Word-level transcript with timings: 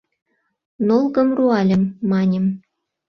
«Нолгым 0.87 1.29
руальым» 1.37 1.83
маньым,- 2.09 2.45